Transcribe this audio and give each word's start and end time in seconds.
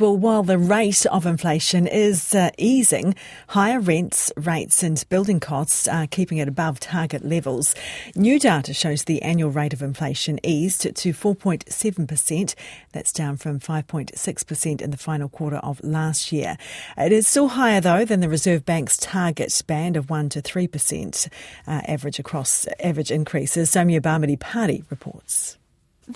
Well, 0.00 0.16
while 0.16 0.44
the 0.44 0.58
rate 0.58 1.06
of 1.06 1.26
inflation 1.26 1.88
is 1.88 2.32
uh, 2.32 2.50
easing, 2.56 3.16
higher 3.48 3.80
rents, 3.80 4.30
rates, 4.36 4.84
and 4.84 5.04
building 5.08 5.40
costs 5.40 5.88
are 5.88 6.06
keeping 6.06 6.38
it 6.38 6.46
above 6.46 6.78
target 6.78 7.24
levels. 7.24 7.74
New 8.14 8.38
data 8.38 8.72
shows 8.72 9.04
the 9.04 9.22
annual 9.22 9.50
rate 9.50 9.72
of 9.72 9.82
inflation 9.82 10.38
eased 10.44 10.82
to 10.82 11.12
4.7%. 11.12 12.54
That's 12.92 13.12
down 13.12 13.38
from 13.38 13.58
5.6% 13.58 14.80
in 14.80 14.90
the 14.90 14.96
final 14.96 15.28
quarter 15.28 15.56
of 15.56 15.80
last 15.82 16.30
year. 16.30 16.56
It 16.96 17.10
is 17.10 17.26
still 17.26 17.48
higher, 17.48 17.80
though, 17.80 18.04
than 18.04 18.20
the 18.20 18.28
Reserve 18.28 18.64
Bank's 18.64 18.96
target 18.96 19.62
band 19.66 19.96
of 19.96 20.10
1 20.10 20.28
to 20.30 20.42
3% 20.42 21.28
uh, 21.66 21.80
average 21.88 22.20
across 22.20 22.66
average 22.78 23.10
increases. 23.10 23.70
Soumya 23.70 24.00
Bhamidipati 24.00 24.84
reports. 24.90 25.58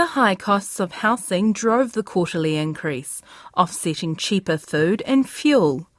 The 0.00 0.06
high 0.06 0.34
costs 0.34 0.80
of 0.80 0.92
housing 0.92 1.52
drove 1.52 1.92
the 1.92 2.02
quarterly 2.02 2.56
increase, 2.56 3.20
offsetting 3.54 4.16
cheaper 4.16 4.56
food 4.56 5.02
and 5.04 5.28
fuel. 5.28 5.90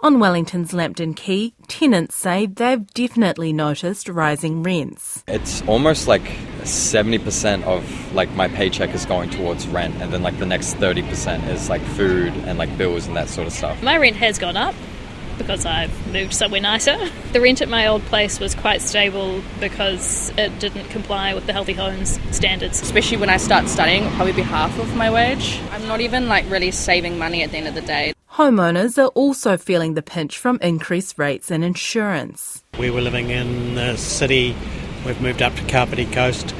On 0.00 0.18
Wellington's 0.18 0.72
Lambton 0.72 1.12
Quay, 1.12 1.52
tenants 1.68 2.14
say 2.14 2.46
they've 2.46 2.86
definitely 2.94 3.52
noticed 3.52 4.08
rising 4.08 4.62
rents. 4.62 5.22
It's 5.28 5.60
almost 5.68 6.08
like 6.08 6.22
70% 6.62 7.64
of 7.64 8.14
like 8.14 8.30
my 8.30 8.48
paycheck 8.48 8.94
is 8.94 9.04
going 9.04 9.28
towards 9.28 9.68
rent 9.68 9.94
and 10.00 10.10
then 10.10 10.22
like 10.22 10.38
the 10.38 10.46
next 10.46 10.76
30% 10.76 11.46
is 11.48 11.68
like 11.68 11.82
food 11.82 12.32
and 12.46 12.56
like 12.56 12.74
bills 12.78 13.06
and 13.06 13.14
that 13.14 13.28
sort 13.28 13.46
of 13.46 13.52
stuff. 13.52 13.82
My 13.82 13.98
rent 13.98 14.16
has 14.16 14.38
gone 14.38 14.56
up 14.56 14.74
because 15.38 15.66
I've 15.66 16.12
moved 16.12 16.34
somewhere 16.34 16.60
nicer. 16.60 16.96
The 17.32 17.40
rent 17.40 17.60
at 17.60 17.68
my 17.68 17.86
old 17.86 18.02
place 18.06 18.40
was 18.40 18.54
quite 18.54 18.82
stable 18.82 19.42
because 19.60 20.32
it 20.38 20.58
didn't 20.58 20.88
comply 20.90 21.34
with 21.34 21.46
the 21.46 21.52
healthy 21.52 21.72
homes 21.72 22.18
standards. 22.34 22.80
Especially 22.80 23.16
when 23.16 23.30
I 23.30 23.36
start 23.36 23.68
studying, 23.68 24.04
it'll 24.04 24.16
probably 24.16 24.32
be 24.32 24.42
half 24.42 24.78
of 24.78 24.96
my 24.96 25.10
wage. 25.10 25.60
I'm 25.70 25.86
not 25.86 26.00
even 26.00 26.28
like 26.28 26.48
really 26.50 26.70
saving 26.70 27.18
money 27.18 27.42
at 27.42 27.50
the 27.50 27.58
end 27.58 27.68
of 27.68 27.74
the 27.74 27.82
day. 27.82 28.14
Homeowners 28.34 28.98
are 28.98 29.08
also 29.08 29.56
feeling 29.56 29.94
the 29.94 30.02
pinch 30.02 30.38
from 30.38 30.58
increased 30.60 31.18
rates 31.18 31.52
and 31.52 31.62
insurance. 31.62 32.64
We 32.78 32.90
were 32.90 33.00
living 33.00 33.30
in 33.30 33.76
the 33.76 33.96
city, 33.96 34.56
we've 35.06 35.20
moved 35.20 35.40
up 35.40 35.54
to 35.54 35.62
Kapiti 35.66 36.06
Coast 36.06 36.52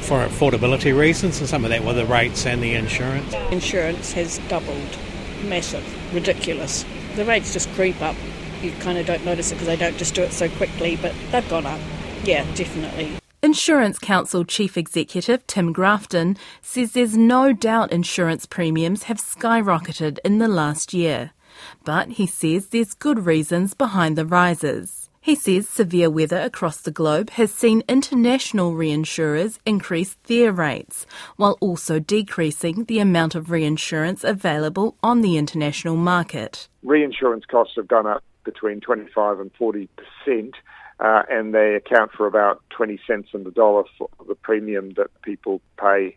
for 0.00 0.24
affordability 0.24 0.96
reasons, 0.96 1.40
and 1.40 1.48
some 1.48 1.64
of 1.64 1.70
that 1.70 1.84
were 1.84 1.92
the 1.92 2.06
rates 2.06 2.46
and 2.46 2.62
the 2.62 2.74
insurance. 2.74 3.34
Insurance 3.50 4.12
has 4.12 4.38
doubled, 4.48 4.96
massive, 5.42 5.84
ridiculous 6.14 6.84
the 7.18 7.24
rates 7.24 7.52
just 7.52 7.68
creep 7.72 8.00
up. 8.00 8.16
You 8.62 8.72
kind 8.80 8.96
of 8.96 9.04
don't 9.04 9.24
notice 9.24 9.50
it 9.50 9.56
because 9.56 9.66
they 9.66 9.76
don't 9.76 9.96
just 9.98 10.14
do 10.14 10.22
it 10.22 10.32
so 10.32 10.48
quickly, 10.48 10.96
but 10.96 11.12
they've 11.30 11.48
gone 11.50 11.66
up. 11.66 11.80
Yeah, 12.24 12.44
definitely. 12.54 13.18
Insurance 13.42 13.98
Council 13.98 14.44
Chief 14.44 14.76
Executive 14.76 15.46
Tim 15.46 15.72
Grafton 15.72 16.36
says 16.62 16.92
there's 16.92 17.16
no 17.16 17.52
doubt 17.52 17.92
insurance 17.92 18.46
premiums 18.46 19.04
have 19.04 19.18
skyrocketed 19.18 20.18
in 20.24 20.38
the 20.38 20.48
last 20.48 20.94
year. 20.94 21.32
But 21.84 22.12
he 22.12 22.26
says 22.26 22.68
there's 22.68 22.94
good 22.94 23.26
reasons 23.26 23.74
behind 23.74 24.16
the 24.16 24.26
rises. 24.26 25.07
He 25.28 25.34
says 25.34 25.68
severe 25.68 26.08
weather 26.08 26.40
across 26.40 26.80
the 26.80 26.90
globe 26.90 27.28
has 27.32 27.52
seen 27.52 27.82
international 27.86 28.72
reinsurers 28.72 29.58
increase 29.66 30.16
their 30.24 30.52
rates, 30.52 31.04
while 31.36 31.58
also 31.60 31.98
decreasing 31.98 32.84
the 32.84 32.98
amount 32.98 33.34
of 33.34 33.50
reinsurance 33.50 34.24
available 34.24 34.96
on 35.02 35.20
the 35.20 35.36
international 35.36 35.96
market. 35.96 36.66
Reinsurance 36.82 37.44
costs 37.44 37.74
have 37.76 37.88
gone 37.88 38.06
up 38.06 38.24
between 38.42 38.80
25 38.80 39.40
and 39.40 39.52
40 39.58 39.90
percent 39.98 40.54
uh, 41.00 41.24
and 41.28 41.54
they 41.54 41.74
account 41.74 42.12
for 42.12 42.26
about 42.26 42.62
20 42.70 42.98
cents 43.06 43.28
in 43.34 43.44
the 43.44 43.50
dollar 43.50 43.84
for 43.98 44.08
the 44.26 44.34
premium 44.34 44.94
that 44.96 45.08
people 45.20 45.60
pay. 45.78 46.16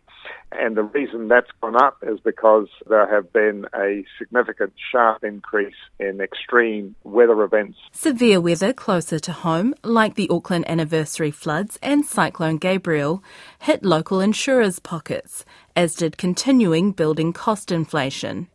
And 0.58 0.76
the 0.76 0.82
reason 0.82 1.28
that's 1.28 1.50
gone 1.60 1.76
up 1.76 1.98
is 2.02 2.20
because 2.20 2.68
there 2.88 3.12
have 3.12 3.32
been 3.32 3.66
a 3.74 4.04
significant 4.18 4.72
sharp 4.90 5.24
increase 5.24 5.74
in 5.98 6.20
extreme 6.20 6.94
weather 7.04 7.42
events. 7.42 7.78
Severe 7.92 8.40
weather 8.40 8.72
closer 8.72 9.18
to 9.18 9.32
home, 9.32 9.74
like 9.82 10.14
the 10.14 10.28
Auckland 10.28 10.68
anniversary 10.68 11.30
floods 11.30 11.78
and 11.82 12.04
Cyclone 12.04 12.58
Gabrielle, 12.58 13.22
hit 13.60 13.84
local 13.84 14.20
insurers' 14.20 14.78
pockets, 14.78 15.44
as 15.74 15.94
did 15.94 16.18
continuing 16.18 16.92
building 16.92 17.32
cost 17.32 17.72
inflation. 17.72 18.48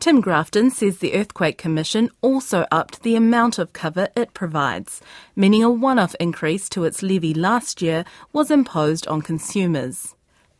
Tim 0.00 0.20
Grafton 0.20 0.70
says 0.70 0.98
the 0.98 1.14
Earthquake 1.14 1.56
Commission 1.56 2.10
also 2.20 2.66
upped 2.70 3.02
the 3.02 3.16
amount 3.16 3.58
of 3.58 3.72
cover 3.72 4.08
it 4.16 4.34
provides, 4.34 5.00
meaning 5.34 5.62
a 5.62 5.70
one 5.70 5.98
off 5.98 6.14
increase 6.20 6.68
to 6.70 6.84
its 6.84 7.02
levy 7.02 7.32
last 7.32 7.80
year 7.80 8.04
was 8.32 8.50
imposed 8.50 9.06
on 9.06 9.22
consumers. 9.22 10.14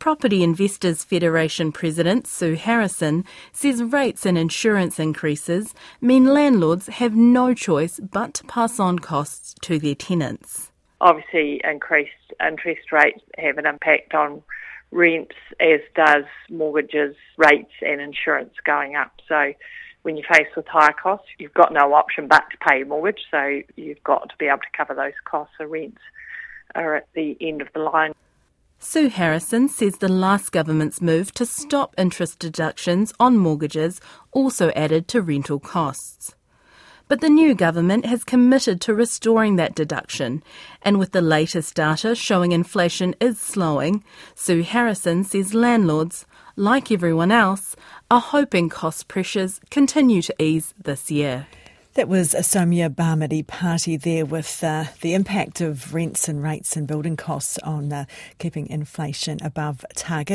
Property 0.05 0.43
Investors 0.43 1.03
Federation 1.03 1.71
President 1.71 2.27
Sue 2.27 2.53
Harrison 2.53 3.25
says 3.51 3.81
rates 3.81 4.23
and 4.23 4.37
insurance 4.37 4.99
increases 4.99 5.73
mean 5.99 6.25
landlords 6.25 6.85
have 6.85 7.15
no 7.15 7.55
choice 7.55 7.99
but 7.99 8.35
to 8.35 8.43
pass 8.43 8.79
on 8.79 8.99
costs 8.99 9.55
to 9.61 9.79
their 9.79 9.95
tenants. 9.95 10.71
Obviously, 11.01 11.59
increased 11.63 12.11
interest 12.39 12.91
rates 12.91 13.19
have 13.39 13.57
an 13.57 13.65
impact 13.65 14.13
on 14.13 14.43
rents, 14.91 15.33
as 15.59 15.79
does 15.95 16.25
mortgages, 16.51 17.15
rates, 17.37 17.73
and 17.81 17.99
insurance 17.99 18.53
going 18.63 18.95
up. 18.95 19.11
So 19.27 19.53
when 20.03 20.17
you're 20.17 20.27
faced 20.31 20.55
with 20.55 20.67
higher 20.67 20.93
costs, 20.93 21.29
you've 21.39 21.55
got 21.55 21.73
no 21.73 21.95
option 21.95 22.27
but 22.27 22.43
to 22.51 22.57
pay 22.69 22.77
your 22.77 22.87
mortgage. 22.87 23.21
So 23.31 23.63
you've 23.75 24.03
got 24.03 24.29
to 24.29 24.35
be 24.37 24.45
able 24.45 24.59
to 24.59 24.77
cover 24.77 24.93
those 24.93 25.17
costs. 25.27 25.55
So 25.57 25.65
rents 25.65 25.97
are 26.75 26.93
at 26.93 27.07
the 27.15 27.35
end 27.41 27.63
of 27.63 27.69
the 27.73 27.79
line. 27.79 28.13
Sue 28.95 29.09
Harrison 29.09 29.67
says 29.67 29.97
the 29.97 30.07
last 30.07 30.53
government's 30.53 31.01
move 31.01 31.33
to 31.33 31.45
stop 31.45 31.93
interest 31.97 32.39
deductions 32.39 33.11
on 33.19 33.35
mortgages 33.35 33.99
also 34.31 34.69
added 34.69 35.09
to 35.09 35.21
rental 35.21 35.59
costs. 35.59 36.33
But 37.09 37.19
the 37.19 37.27
new 37.27 37.53
government 37.55 38.05
has 38.05 38.23
committed 38.23 38.79
to 38.79 38.93
restoring 38.93 39.57
that 39.57 39.75
deduction. 39.75 40.41
And 40.81 40.97
with 40.97 41.11
the 41.11 41.19
latest 41.19 41.75
data 41.75 42.15
showing 42.15 42.53
inflation 42.53 43.15
is 43.19 43.37
slowing, 43.37 44.01
Sue 44.33 44.63
Harrison 44.63 45.25
says 45.25 45.53
landlords, 45.53 46.25
like 46.55 46.89
everyone 46.89 47.31
else, 47.31 47.75
are 48.09 48.21
hoping 48.21 48.69
cost 48.69 49.09
pressures 49.09 49.59
continue 49.71 50.21
to 50.21 50.41
ease 50.41 50.73
this 50.81 51.11
year. 51.11 51.47
That 51.95 52.09
was 52.09 52.33
a 52.33 52.39
Soumya 52.39 52.89
Bhamidipati 52.89 54.01
there 54.01 54.25
with 54.25 54.61
uh, 54.61 54.83
the 54.99 55.13
impact 55.13 55.61
of 55.61 55.93
rents 55.93 56.27
and 56.27 56.43
rates 56.43 56.75
and 56.75 56.85
building 56.85 57.15
costs 57.15 57.57
on 57.59 57.93
uh, 57.93 58.03
keeping 58.37 58.67
inflation 58.67 59.39
above 59.41 59.85
target. 59.95 60.33